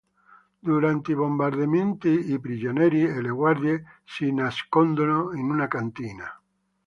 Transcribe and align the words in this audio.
Durante 0.67 1.11
i 1.11 1.15
bombardamenti, 1.15 2.31
i 2.33 2.39
prigionieri 2.39 3.03
e 3.03 3.21
le 3.21 3.29
guardie 3.29 3.83
si 4.03 4.33
nascondono 4.33 5.31
in 5.33 5.51
una 5.51 5.67
cantina. 5.67 6.41